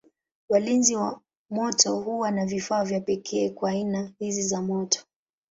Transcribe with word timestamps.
Walinzi 0.49 0.95
wa 0.95 1.21
moto 1.49 1.95
huwa 1.99 2.31
na 2.31 2.45
vifaa 2.45 2.83
vya 2.83 2.99
pekee 3.01 3.49
kwa 3.49 3.69
aina 3.71 4.13
hizi 4.19 4.43
za 4.43 4.61
moto. 4.61 5.05